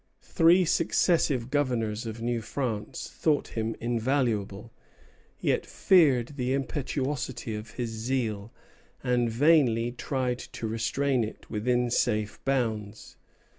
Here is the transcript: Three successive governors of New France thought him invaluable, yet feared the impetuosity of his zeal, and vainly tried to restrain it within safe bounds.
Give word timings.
Three 0.23 0.65
successive 0.65 1.51
governors 1.51 2.07
of 2.07 2.23
New 2.23 2.41
France 2.41 3.07
thought 3.07 3.49
him 3.49 3.75
invaluable, 3.79 4.71
yet 5.39 5.63
feared 5.63 6.29
the 6.37 6.53
impetuosity 6.53 7.53
of 7.53 7.73
his 7.75 7.91
zeal, 7.91 8.51
and 9.03 9.29
vainly 9.29 9.91
tried 9.91 10.39
to 10.39 10.65
restrain 10.65 11.23
it 11.23 11.51
within 11.51 11.91
safe 11.91 12.43
bounds. 12.45 13.17